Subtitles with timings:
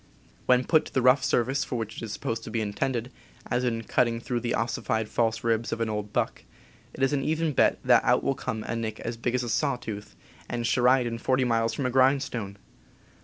[0.47, 3.11] When put to the rough service for which it is supposed to be intended,
[3.51, 6.43] as in cutting through the ossified false ribs of an old buck,
[6.95, 9.49] it is an even bet that out will come a nick as big as a
[9.49, 10.15] saw tooth—
[10.49, 12.57] and Sheridan forty miles from a grindstone!